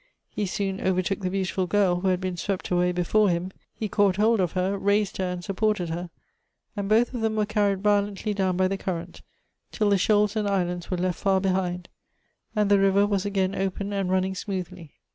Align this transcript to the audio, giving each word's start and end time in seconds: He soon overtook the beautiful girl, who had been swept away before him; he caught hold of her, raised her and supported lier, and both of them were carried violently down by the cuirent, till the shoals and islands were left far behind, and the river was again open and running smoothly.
He 0.31 0.47
soon 0.47 0.81
overtook 0.81 1.19
the 1.19 1.29
beautiful 1.29 1.67
girl, 1.67 1.99
who 1.99 2.07
had 2.07 2.19
been 2.19 2.35
swept 2.35 2.71
away 2.71 2.91
before 2.91 3.29
him; 3.29 3.51
he 3.71 3.87
caught 3.87 4.15
hold 4.15 4.39
of 4.39 4.53
her, 4.53 4.75
raised 4.75 5.17
her 5.17 5.29
and 5.29 5.43
supported 5.43 5.91
lier, 5.91 6.09
and 6.75 6.89
both 6.89 7.13
of 7.13 7.21
them 7.21 7.35
were 7.35 7.45
carried 7.45 7.83
violently 7.83 8.33
down 8.33 8.57
by 8.57 8.67
the 8.67 8.79
cuirent, 8.79 9.21
till 9.71 9.91
the 9.91 9.99
shoals 9.99 10.35
and 10.35 10.47
islands 10.47 10.89
were 10.89 10.97
left 10.97 11.19
far 11.19 11.39
behind, 11.39 11.87
and 12.55 12.71
the 12.71 12.79
river 12.79 13.05
was 13.05 13.27
again 13.27 13.53
open 13.53 13.93
and 13.93 14.09
running 14.09 14.33
smoothly. 14.33 14.93